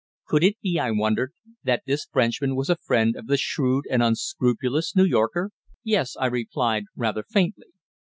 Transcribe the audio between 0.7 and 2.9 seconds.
I wondered, that this Frenchman was a